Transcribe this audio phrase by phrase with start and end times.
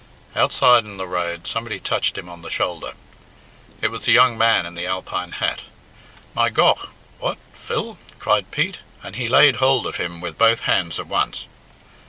[0.35, 2.93] Outside in the road somebody touched him on the shoulder.
[3.81, 5.61] It was the young man in the Alpine hat.
[6.33, 6.87] "My gough!
[7.19, 7.37] What?
[7.53, 11.45] Phil!" cried Pete, and he laid hold of him with both hands at once.